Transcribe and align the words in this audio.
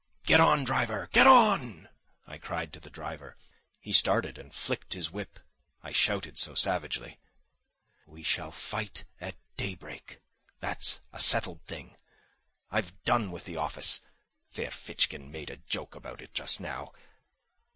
Get 0.23 0.39
on, 0.39 0.63
driver, 0.63 1.09
get 1.11 1.27
on!" 1.27 1.87
I 2.25 2.39
cried 2.39 2.73
to 2.73 2.79
the 2.79 2.89
driver. 2.89 3.37
He 3.79 3.93
started 3.93 4.39
and 4.39 4.51
flicked 4.51 4.93
his 4.93 5.11
whip, 5.11 5.39
I 5.83 5.91
shouted 5.91 6.39
so 6.39 6.55
savagely. 6.55 7.19
"We 8.07 8.23
shall 8.23 8.49
fight 8.49 9.03
at 9.19 9.35
daybreak, 9.57 10.19
that's 10.59 11.01
a 11.13 11.19
settled 11.19 11.61
thing. 11.67 11.95
I've 12.71 13.03
done 13.03 13.29
with 13.31 13.43
the 13.45 13.57
office. 13.57 14.01
Ferfitchkin 14.49 15.29
made 15.29 15.51
a 15.51 15.57
joke 15.57 15.93
about 15.93 16.19
it 16.21 16.33
just 16.33 16.59
now. 16.59 16.93